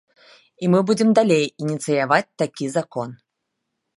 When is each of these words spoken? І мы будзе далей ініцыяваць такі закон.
І 0.63 0.69
мы 0.75 0.79
будзе 0.89 1.05
далей 1.19 1.45
ініцыяваць 1.65 2.35
такі 2.45 2.65
закон. 2.79 3.09